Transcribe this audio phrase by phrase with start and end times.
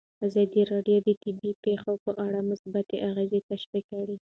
[0.27, 4.17] ازادي راډیو د طبیعي پېښې په اړه مثبت اغېزې تشریح کړي.